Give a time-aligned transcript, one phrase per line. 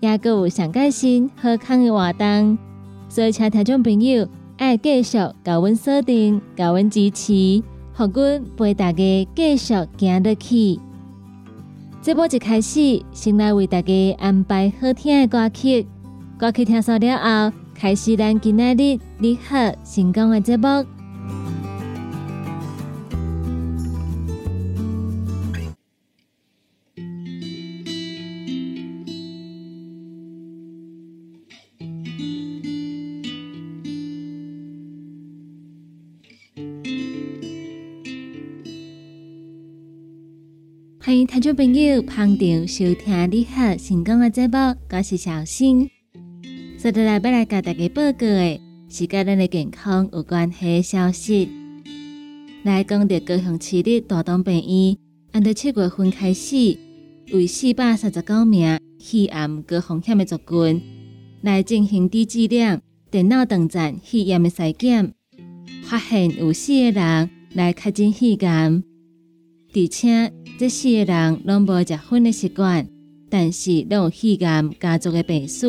[0.00, 2.56] 也阁有上开心、好康的活动，
[3.08, 7.62] 所以请听众朋友爱继续甲阮锁定、甲阮支持，
[7.94, 10.78] 互阮陪大家继续行落去。
[12.00, 15.86] 这波一开始，先来为大家安排好听的歌曲，
[16.38, 20.97] 歌曲听熟了后，开始咱今仔日你好成功的节目。
[41.38, 44.56] 听众朋友捧场收听你好成功的节目，
[44.90, 45.88] 我是小新。
[46.76, 51.48] 接下来要来给大家报告的是跟咱的健康有关系的消息。
[52.64, 54.96] 来讲到高雄市立大东病院，
[55.30, 56.76] 按照七月份开始，
[57.32, 60.82] 为四百三十九名肺癌高风险的族群
[61.42, 62.82] 来进行低质量
[63.12, 65.14] 电脑断层肺炎的筛检，
[65.84, 68.82] 发现有四个人来确诊肺癌。
[69.70, 72.84] 而且，这四个人拢无食薰的习惯，
[73.30, 75.68] 但是拢有肺癌家族的病史。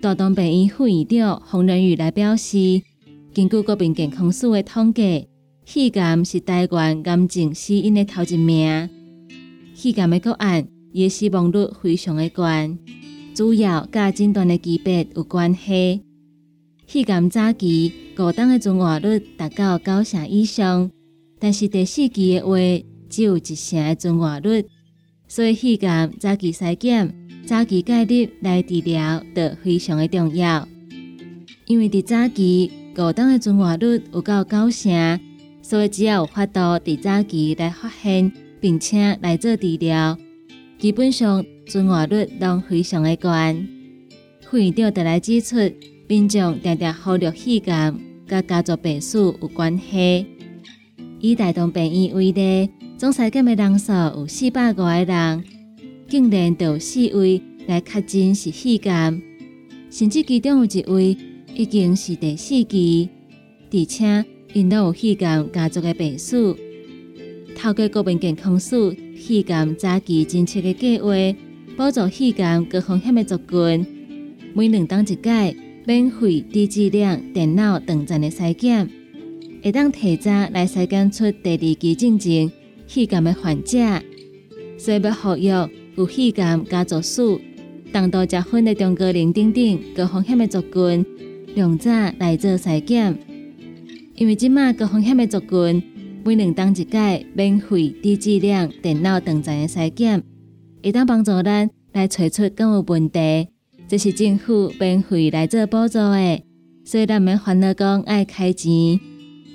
[0.00, 2.80] 大东病院副院长洪仁宇来表示，
[3.34, 5.28] 根据国民健康署的统计，
[5.66, 8.88] 肺癌是台湾癌症死因的头一名。
[9.74, 12.46] 肺癌的个案，伊死亡率非常的高，
[13.34, 16.00] 主要甲诊断的级别有关系。
[16.86, 20.90] 肺癌早期高档的存活率达到九成以上。
[21.38, 22.56] 但是第四期的话，
[23.14, 24.64] 只有一成的存活率，
[25.28, 27.14] 所以肺癌早期筛检、
[27.46, 30.66] 早期介入来治疗，都非常的重要。
[31.66, 35.20] 因为伫早期高档的存活率有到九成，
[35.62, 40.18] 所以只要有法度伫早期来发现，并且来做治疗，
[40.80, 43.30] 基本上存活率拢非常的高。
[44.40, 45.54] 副院长就来指出，
[46.08, 47.94] 民众常常忽略肺癌，
[48.26, 50.26] 甲家族病史有关系。
[51.20, 55.44] 以大同病院为例，总筛检的人数有四百五个人，
[56.08, 59.20] 竟然有四位来确诊是肺癌，
[59.90, 61.16] 甚至其中有一位
[61.54, 63.08] 已经是第四期，
[63.72, 66.54] 而且因都有肺癌家族的病史。
[67.56, 71.10] 透过国民健康署肺癌早期侦测的计划，
[71.76, 73.86] 补助肺癌高风险的族群，
[74.54, 78.88] 每两当一届免费低质量电脑断层的筛检，
[79.64, 82.50] 会当提早来筛检出第二期进程
[82.94, 83.76] 气感的患者。
[84.78, 87.40] 所以要服药有气感家族史、
[87.92, 91.04] 重度结婚的中高龄等等高风险的族群，
[91.56, 93.18] 用早来做筛检。
[94.14, 95.82] 因为即马高风险的族群，
[96.24, 100.22] 每两当一届免费低质量电脑断层的筛检，
[100.80, 103.48] 会当帮助咱来找出更有问题。
[103.88, 106.42] 这是政府免费来做补助的，
[106.84, 109.00] 所以咱免烦恼讲爱开钱。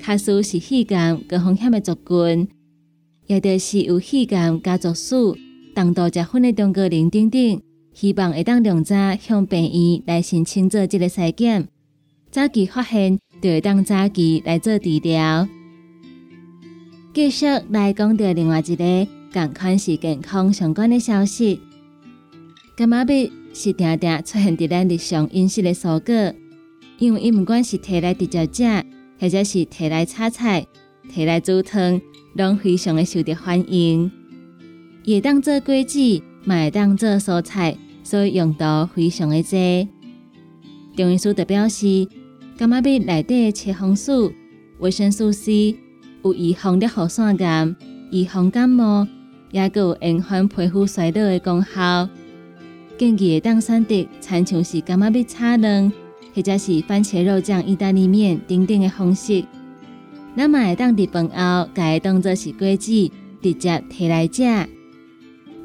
[0.02, 2.48] 卡数是气感高风险的族群，
[3.30, 5.16] 也就是有气感家族史、
[5.76, 7.62] 重度结婚的中高龄等等，
[7.94, 11.68] 希望会当量早向病院来申请做这个筛检，
[12.32, 15.48] 早期发现就会当早期来做治疗。
[17.14, 21.62] 继续来讲到另外一个共款是健康相关的消息，
[22.76, 23.32] 干嘛比？
[23.54, 26.34] 是常常出现伫咱日常饮食的蔬果，
[26.98, 28.86] 因为伊毋管是摕来直接食，
[29.20, 30.66] 或者是摕来炒菜、
[31.14, 32.02] 摕来煮汤，
[32.40, 34.10] 拢非常的受到欢迎。
[35.04, 38.64] 也当做果子，嘛当做蔬菜，所以用途
[38.96, 39.90] 非常的多。
[40.96, 41.86] 中医师特表示，
[42.58, 44.32] 柑仔蜜内底的茄红素、
[44.80, 45.76] 维生素 C
[46.24, 47.76] 有预防的核酸癌、
[48.10, 49.06] 预防感冒，
[49.52, 52.08] 也有延缓皮肤衰老的功效。
[52.98, 55.92] 建议会当选择参像是柑仔蜜炒蛋，
[56.34, 59.44] 或者是番茄肉酱意大利面等等的方式。
[60.40, 64.70] 咱嘛会当伫饭后，家当做是果子，直接摕来食。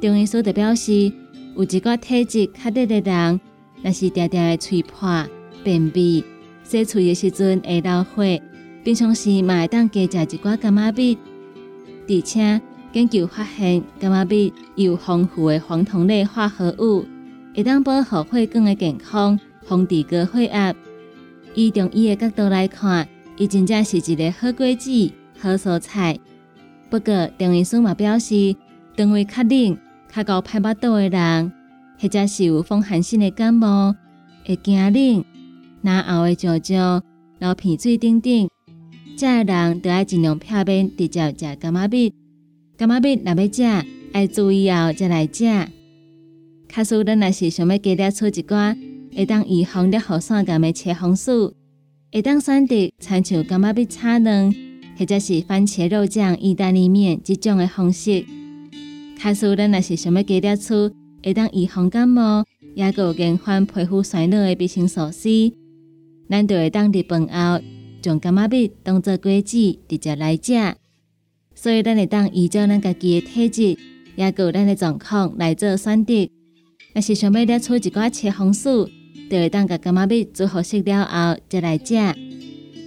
[0.01, 1.13] 中医所特表示，
[1.55, 3.41] 有一个体质较弱的人，
[3.85, 5.25] 若是常常会喙破、
[5.63, 6.25] 便秘、
[6.65, 8.43] 洗喙的时阵会流血，
[8.83, 11.17] 平常时嘛会当加食一寡柑仔蜜。
[12.09, 12.61] 而且
[12.95, 17.07] 研究发现，柑仔蜜有丰富的黄酮类化合物。
[17.55, 20.75] 会当保护血管的健康，防治高血压。
[21.55, 26.19] 以中医的角度来看，伊真正是一个好果子、好蔬菜。
[26.89, 28.55] 不过，中医师嘛表示，
[28.97, 29.77] 肠胃较冷、
[30.15, 31.53] 较高排巴肚的人，
[31.99, 33.95] 或者是有风寒性的感冒、
[34.45, 35.25] 会惊冷、
[35.81, 37.03] 拿喉的症状、
[37.41, 38.49] 流鼻水等等，
[39.17, 42.13] 这人都要尽量避免直接食柑仔蜜。
[42.79, 45.45] 柑仔蜜若要食，要注意后再来食。
[46.69, 48.77] 卡数咱若是想要加了出一寡
[49.15, 51.55] 会当预防了后酸感的茄红素，
[52.15, 54.55] 会当选择参像柑仔蜜炒蛋，
[54.97, 58.25] 或者是番茄肉酱意大利面这种的方式。
[59.19, 60.93] 卡数咱若是想要加了出
[61.25, 62.45] 会当预防感冒，
[62.77, 65.55] 也有延缓皮肤衰老的维生素 C，
[66.31, 67.65] 咱就会当伫饭后
[68.01, 70.53] 将柑仔蜜当做果子直接来食。
[71.57, 73.63] 所以咱会当依照咱家己的体质，
[74.15, 76.31] 也有咱的状况来做选择。
[76.95, 78.89] 若是想要了出一寡切红素，
[79.31, 81.95] 就会当甲干妈咪煮好食了后再来食。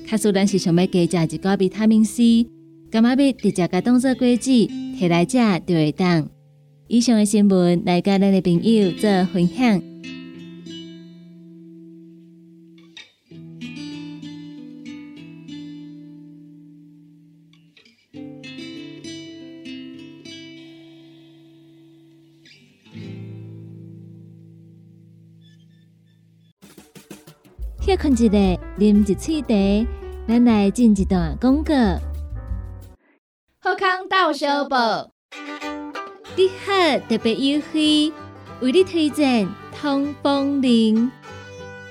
[0.07, 2.47] 卡数咱是想要加食一个维他命 C，
[2.89, 6.29] 干妈咪直接甲当做果子摕来食就会当。
[6.87, 9.81] 以上的新闻来甲咱的朋友做分享。
[27.87, 29.87] 歇困一下，啉一喙茶，
[30.27, 31.73] 咱来进一段广告。
[33.61, 35.09] 好康到小报，
[36.35, 38.11] 你好特别优惠，
[38.59, 41.09] 为你推荐通风铃。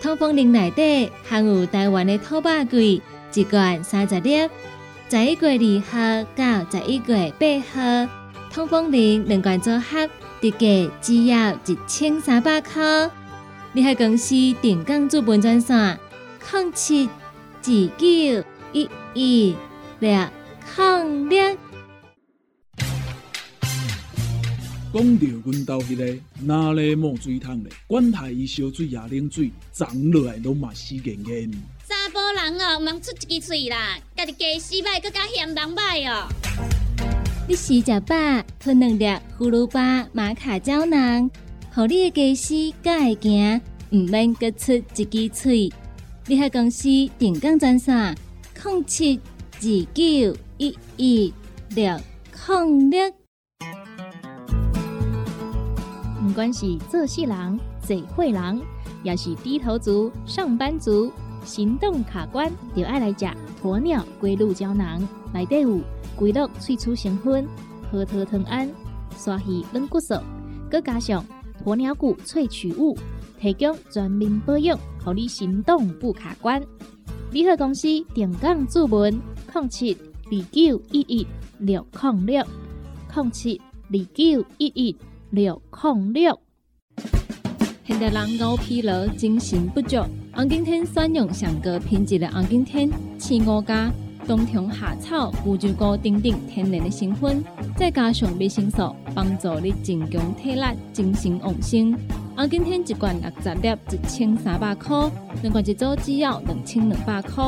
[0.02, 3.00] 通风铃内底含有台湾的土八桂，
[3.32, 4.46] 一罐三十粒，
[5.08, 8.12] 十一月二号到十一月八号，
[8.52, 10.06] 通风铃两罐组合，
[10.42, 13.10] 特价只要一千三百块。
[13.76, 16.00] 你喺公司电工做本专线：
[16.50, 19.54] 零七二九一一
[19.98, 20.10] 六
[20.78, 21.58] 零六。
[24.94, 27.72] 讲到阮兜迄个哪里冒水桶咧？
[27.86, 31.52] 管他伊烧水也冷水，长落来拢嘛死严严。
[31.86, 36.26] 查甫人哦，毋通出一支嘴啦，家己家洗歹，更加嫌人歹哦。
[37.46, 38.16] 你食食饱，
[38.58, 39.04] 吞两粒
[39.38, 41.30] 葫芦巴、马卡胶囊。
[41.76, 45.70] 互你的家私敢会行，毋免各出一支喙。
[46.26, 48.16] 你喺公司电工专线：
[48.64, 49.20] 零七
[49.56, 49.60] 二
[49.92, 51.34] 九一一
[51.74, 52.00] 六
[52.48, 53.12] 零六。
[56.26, 58.62] 毋管是做事人、做会人，
[59.02, 61.12] 也是低头族、上班族，
[61.44, 63.26] 行动卡关，就爱来食
[63.62, 65.06] 鸵鸟龟鹿胶囊。
[65.30, 65.78] 内底有
[66.16, 67.46] 龟鹿萃取成分，
[67.92, 68.66] 核桃藤胺，
[69.18, 70.14] 刷鱼软骨素，
[70.70, 71.22] 佮加上。
[71.66, 72.96] 鸵鸟骨萃取物，
[73.40, 76.62] 提供全面保养，让你行动不卡关。
[77.32, 79.12] 联合公司定岗注文：
[79.52, 79.92] 零七
[80.26, 81.26] 二九一一
[81.58, 82.46] 六零六
[83.12, 84.96] 零七二九一一
[85.30, 86.40] 六零六。
[87.82, 89.96] 现代人熬疲劳、精神不足，
[90.32, 93.92] 红景天选用上个品质的红景天青五加
[94.26, 97.44] 冬虫夏草、乌鸡菇等等天然的成分，
[97.76, 101.96] 再加上维生素，帮助你增强体力、精神旺盛。
[102.36, 105.08] 红景天一罐六十粒，一千三百块；
[105.42, 107.44] 两罐一组只要两千两百块。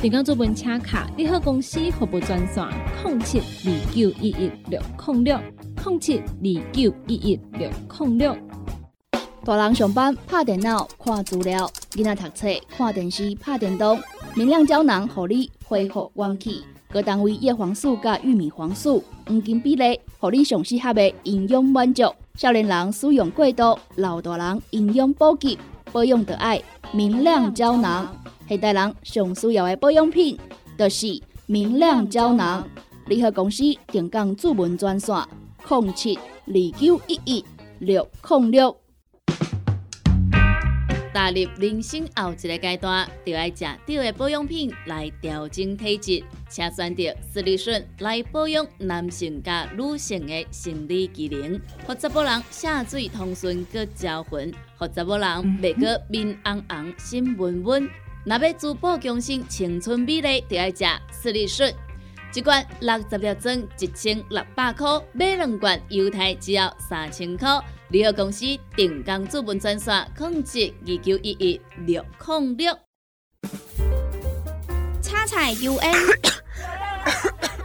[0.00, 2.66] 订购做本车卡，你好公司服务专线：
[3.04, 5.38] 零七二九一一六零六
[5.84, 7.70] 零七二九一一六
[8.00, 8.36] 零六。
[9.44, 13.98] 大人上班拍电脑看资料，囡仔读册看电视拍电动，
[14.34, 16.62] 明亮胶囊互你恢复元气。
[16.90, 22.02] 各单位叶黄素加玉米黄素黄金比例，互你上适合的营养满足。
[22.34, 25.56] 少年人使用过度，老大人营养补给
[25.90, 26.62] 保养的爱
[26.92, 28.14] 明亮胶囊。
[28.46, 30.38] 现代人上需要的保养品，
[30.76, 32.68] 就是明亮胶囊。
[33.06, 35.16] 联合公司定岗主文专线：
[35.66, 37.44] 零七二九一一
[37.78, 38.81] 六零六。
[41.12, 55.28] 踏入人生后一个阶段，就要食对的保养品来调整体质，请选择斯利顺来保养男性加女性的生理机能，让查某人下水通顺个招魂，让查某人
[55.60, 57.88] 袂个面红红心温温。
[58.24, 61.74] 若要珠宝强身、青春美丽，就要食斯利顺。
[62.34, 67.60] 一罐六十粒装，一千六百块；买两罐，犹太只要三千块。
[67.92, 72.74] 联合公司定岗资本专线：控制二九一一六零六。
[75.02, 75.94] 叉菜 U N，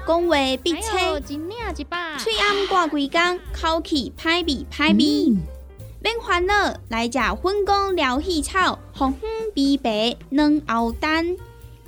[0.05, 5.37] 讲话必切，嘴暗挂几工，口气歹味歹味。
[6.01, 11.37] 免烦恼，来食粉果疗气草，红粉碧白软喉丹，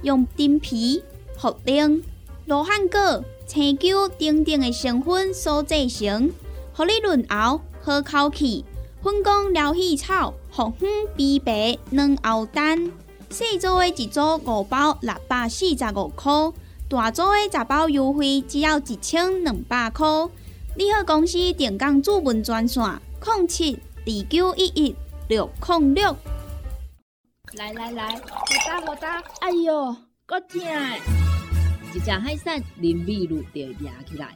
[0.02, 1.04] 用丁皮、
[1.38, 2.02] 茯苓。
[2.46, 6.32] 罗汉果、青椒等等的成分所制成，
[6.72, 8.64] 合你润喉好口气。
[9.02, 12.92] 粉工疗气草、红粉碧白软喉丹，
[13.32, 16.32] 细组的一组五包六百四十五块，
[16.88, 20.06] 大组的十包优惠只要一千两百块。
[20.76, 22.84] 你好，公司电工主文专线：
[23.26, 24.96] 零七二九一一
[25.28, 26.16] 六零六。
[27.54, 29.96] 来来来，好打好打，哎呦，
[30.28, 30.62] 够痛！
[31.96, 34.36] 一只海扇林美露就压起来，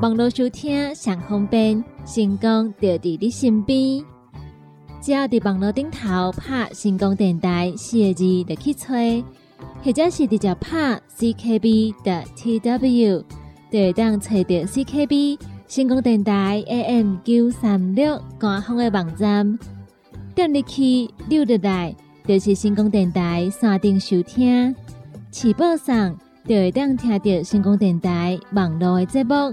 [0.00, 4.00] 网络收听上方便，成功就伫你身边。
[5.00, 9.24] 只要伫网络顶头拍成功电台四个字就去吹，
[9.82, 13.24] 或者是直接拍 CKB 的 TW，
[13.72, 15.36] 就会当找到 CKB
[15.66, 19.58] 成功电台 AM 九三六官方的网站。
[20.32, 21.92] 点入去溜入来，
[22.24, 24.72] 就是成功电台山顶收听，
[25.32, 29.52] 起播上就会当听到成功电台网络的节目。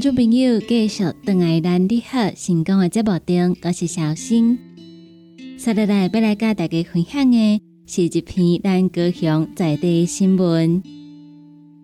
[0.00, 4.56] 听众朋友继续登来咱你好成功的节目中，我是小新。
[5.58, 10.82] 接下来要来甲大家分享的是一篇咱高雄在地新闻。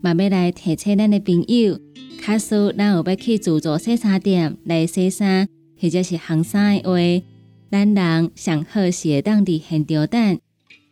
[0.00, 1.78] 嘛要来提醒咱的朋友，
[2.26, 5.46] 假使咱有要去自助洗衫店来洗衫，
[5.78, 7.26] 或者是行衫的话，
[7.70, 10.38] 咱人上好是会当伫现场等，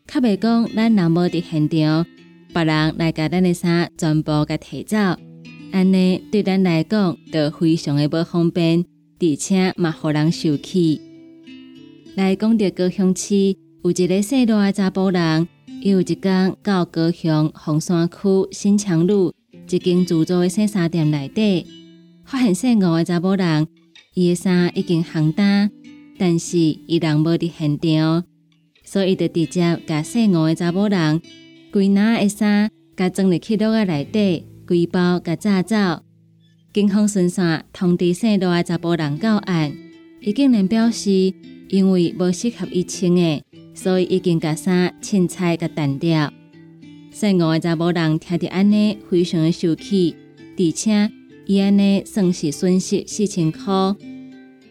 [0.06, 2.06] 较袂讲咱人无伫现场，
[2.52, 4.98] 别人来甲咱的衫全部甲提走。
[5.74, 8.84] 安尼对咱来讲，就非常的不方便，
[9.18, 11.00] 而且嘛，互人受气。
[12.14, 15.48] 来讲到高雄市，有一个细路的查甫人，
[15.82, 18.16] 伊有一天到高雄红山区
[18.52, 19.32] 新强路
[19.68, 21.66] 一间自助的洗衫店内底，
[22.24, 23.66] 发现姓吴的查某人，
[24.14, 25.72] 伊的衫已经烘干，
[26.16, 28.22] 但是伊人无伫现场，
[28.84, 31.20] 所以就直接甲姓吴的查某人
[31.72, 36.02] 规拿的衫，甲装入去落个内底，规包甲炸走。
[36.72, 39.72] 警方顺线通知姓罗的查甫人到案，
[40.20, 41.32] 伊竟然表示，
[41.68, 43.42] 因为无适合伊穿的，
[43.74, 46.32] 所以已经甲衫清菜甲澹掉。
[47.12, 50.16] 姓吴的查甫人听着安尼，非常的生气，
[50.58, 51.10] 而且
[51.46, 53.94] 伊安尼算是损失四千块。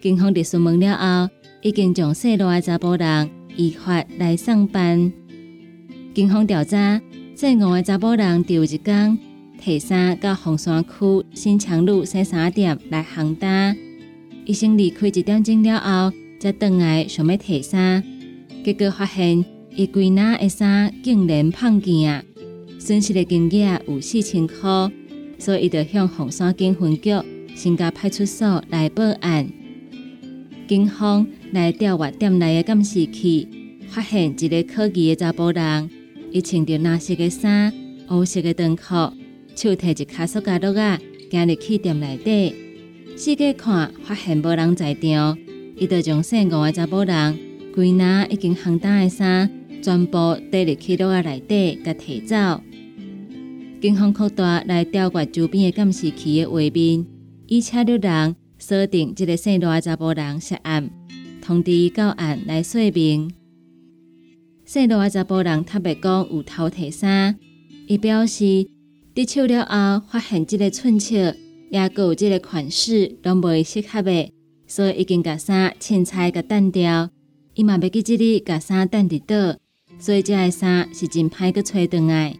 [0.01, 5.09] 警方伫询问了后，已经将姓罗的查甫人依法来上班。
[6.13, 7.01] 警方调查，
[7.33, 9.17] 姓吴的查甫人第一天。
[9.63, 10.89] 提衫到红山区
[11.33, 13.77] 新强路洗衫店来烘单，
[14.43, 18.03] 医生离开一点钟了后，才回来想要提衫，
[18.61, 22.21] 结果发现伊柜拿的衫竟然碰见啊！
[22.77, 24.91] 损失的金额有四千块，
[25.39, 27.13] 所以伊就向红山警分局
[27.55, 29.47] 新加派出所来报案。
[30.67, 33.47] 警方来调阅店内的监视器，
[33.87, 35.89] 发现一个可疑的查甫人，
[36.33, 37.71] 伊穿着蓝色的衫、
[38.07, 39.22] 黑色的短裤。
[39.55, 40.99] 手提一卡塑胶袋啊，
[41.31, 42.53] 行入去店内底，
[43.15, 45.37] 四界看，发现无人在场，
[45.77, 47.39] 伊就将姓吴的查甫人
[47.73, 49.49] 归纳已经烘干的衫，
[49.81, 52.35] 全部带入去袋啊内底，甲提走。
[53.79, 57.05] 警方扩大来调阅周边的监视器的画面，
[57.47, 60.89] 以车六人锁定这个姓罗的查甫人涉案，
[61.41, 63.31] 通知到案来说明。
[64.65, 67.37] 姓罗的查甫人特别讲有偷提衫，
[67.87, 68.67] 伊表示。
[69.15, 71.37] 伫手了后，发现即个寸尺，
[71.69, 74.31] 也有即个款式，拢袂适合的，
[74.65, 77.11] 所以已经甲衫清菜甲澹掉。
[77.53, 79.59] 伊嘛袂记即里甲衫澹伫倒，
[79.99, 82.35] 所以即个衫是真歹去揣倒来。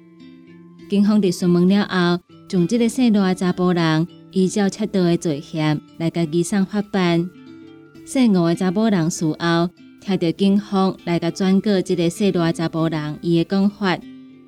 [0.89, 7.29] 警方伫询问了后，将即个姓罗查甫人依照窃盗的罪嫌来甲移送法办。
[8.03, 9.69] 姓吴的查甫人事后
[10.01, 13.99] 听到警方来甲转告即个姓罗查甫人伊的讲法，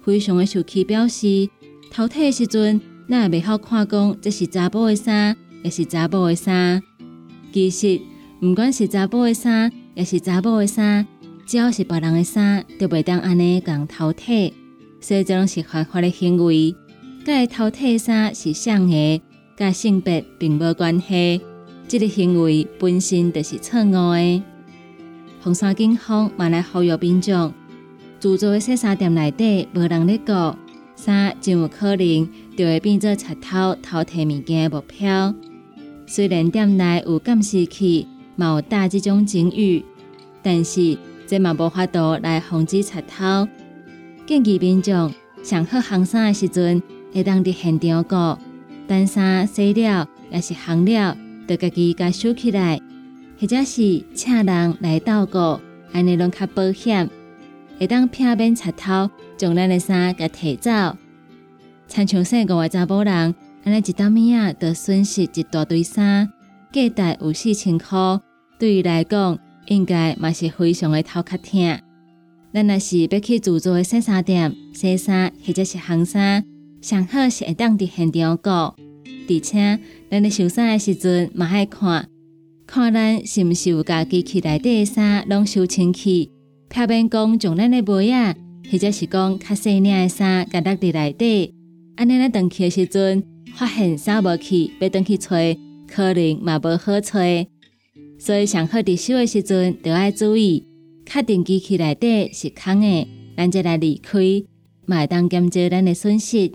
[0.04, 1.47] 非常的受气，表示。
[1.95, 6.84] 偷摕的时阵，咱也未好看讲这是查甫的衫，也是查甫的衫。
[7.53, 8.01] 其实，
[8.41, 11.08] 毋管是查甫的衫，也是查甫的衫，
[11.45, 14.51] 只要是别人的衫，都袂当安尼讲偷摕。
[14.99, 16.75] 所以，这种是犯法的行为。
[17.25, 19.21] 甲偷摕衫是像的，
[19.58, 21.39] 甲性别并无关系。
[21.88, 24.43] 这个行为本身就是错误的。
[25.39, 27.53] 红山警方嘛来呼吁民众，
[28.19, 30.34] 自助的洗衫店内底无人咧顾。
[30.95, 35.34] 三真有可能就会变做贼偷偷摕物件的目标。
[36.08, 39.84] 虽然店内有监视器，嘛有大这种警语，
[40.41, 43.47] 但是这嘛无法度来防止贼偷。
[44.25, 46.81] 建议民众上好烘衫的时阵，
[47.13, 48.39] 会当伫现场过，
[48.88, 52.79] 等衫洗了也是烘了，就家己甲收起来，
[53.39, 55.60] 或者是请人来倒顾，
[55.91, 57.10] 安尼拢较保险。
[57.77, 60.98] 会当避免贼偷将咱的衫甲摕走，
[61.88, 66.30] 亲像说五个查甫人，安尼一担物啊，就损失一大堆衫，
[66.71, 68.19] 价值有四千块，
[68.60, 71.80] 对伊来讲，应该嘛是非常的头壳疼。
[72.54, 76.45] 咱若是要去自助的洗衫店洗衫，或者是烘衫，
[76.82, 78.52] 上好是会当伫现场过，
[79.28, 82.08] 而且咱咧收衫的时阵嘛爱看，
[82.65, 86.32] 看咱是毋是有家机器内底的衫拢收清气。
[86.69, 88.36] 漂边讲将咱的袜啊，
[88.71, 91.54] 或者是讲较细领的衫，夹落伫内底，
[91.95, 93.23] 安尼咱登去的时阵，
[93.56, 97.47] 发现衫无去，要登去吹，可能嘛无好吹。
[98.17, 100.65] 所以上好伫收的时阵，就要注意，
[101.06, 104.19] 确定机器内底是空的，咱再来离开，
[104.86, 106.51] 嘛当减少咱的损失。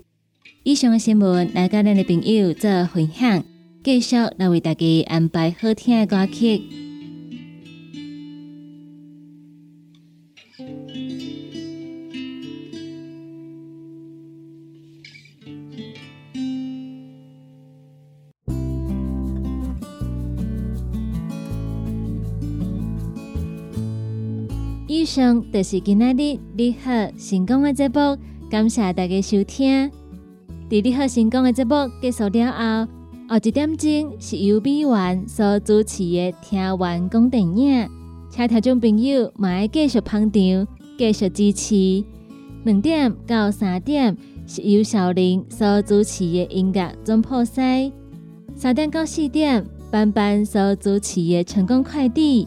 [0.62, 3.44] 以上的新闻来甲咱的朋友做分享，
[3.82, 6.62] 继续来为大家安排好听的歌曲。
[25.10, 28.16] 上就是今仔日你好成功的节目，
[28.48, 29.90] 感谢大家收听。
[30.68, 32.92] 伫你好成功的节目结束了后，
[33.28, 37.88] 后一点钟是由美元所主持的听完讲电影，
[38.30, 42.04] 请听众朋友嘛爱继续捧场，继续支持。
[42.62, 47.90] 两点到三点是由小林所主持的音乐总破塞，
[48.54, 52.46] 三点到四点班班所主持的成功快递。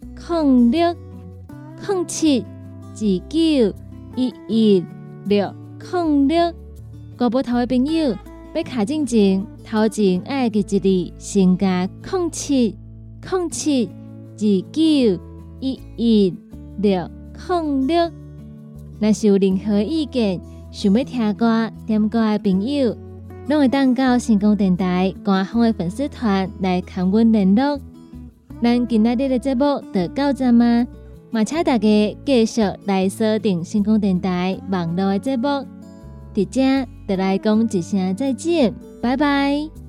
[0.29, 0.95] 零六
[1.87, 2.95] 零七二
[3.27, 3.73] 九
[4.15, 4.85] 一一
[5.25, 5.53] 六
[5.91, 6.53] 零六。
[7.17, 8.15] 国宝头的朋友
[8.53, 12.77] 要卡进前，头前爱记一字，先加零七
[13.29, 13.89] 零七
[14.37, 14.37] 二
[14.71, 15.21] 九
[15.59, 16.33] 一一
[16.77, 17.09] 六
[17.49, 18.11] 零六。
[18.99, 20.39] 若是有任何意见，
[20.71, 22.95] 想要听歌、点歌的朋友，
[23.47, 27.79] 拢会当到成功电台官方的粉丝团来跟阮联络。
[28.61, 30.85] 咱今仔日的节目就到这吗？
[31.31, 35.47] 嘛，请大家继续来锁定星空电台网络的节目。
[36.33, 39.80] 伫遮，就来讲一声再见，拜拜。